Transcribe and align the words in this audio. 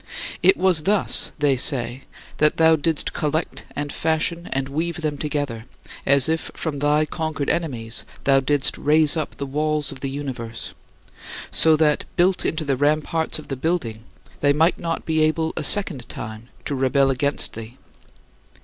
It 0.41 0.57
was 0.57 0.81
thus 0.85 1.31
[they 1.37 1.55
say] 1.57 2.05
that 2.37 2.57
thou 2.57 2.75
didst 2.75 3.13
collect 3.13 3.65
and 3.75 3.93
fashion 3.93 4.49
and 4.51 4.67
weave 4.67 5.01
them 5.01 5.15
together, 5.15 5.65
as 6.07 6.27
if 6.27 6.49
from 6.55 6.79
thy 6.79 7.05
conquered 7.05 7.51
enemies 7.51 8.03
thou 8.23 8.39
didst 8.39 8.79
raise 8.79 9.15
up 9.15 9.37
the 9.37 9.45
walls 9.45 9.91
of 9.91 9.99
the 9.99 10.09
universe; 10.09 10.73
so 11.51 11.75
that, 11.75 12.05
built 12.15 12.45
into 12.47 12.65
the 12.65 12.77
ramparts 12.77 13.37
of 13.37 13.49
the 13.49 13.55
building, 13.55 14.03
they 14.39 14.53
might 14.53 14.79
not 14.79 15.05
be 15.05 15.21
able 15.21 15.53
a 15.55 15.61
second 15.63 16.09
time 16.09 16.47
to 16.65 16.73
rebel 16.73 17.11
against 17.11 17.53
thee. 17.53 17.77